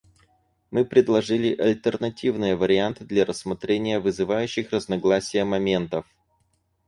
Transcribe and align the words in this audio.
Мы 0.71 0.83
предложили 0.83 1.53
альтернативные 1.55 2.55
варианты 2.55 3.05
для 3.05 3.23
рассмотрения 3.23 3.99
вызывающих 3.99 4.71
разногласия 4.71 5.43
моментов. 5.43 6.07